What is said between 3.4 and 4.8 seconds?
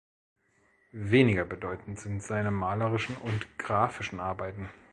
grafischen Arbeiten.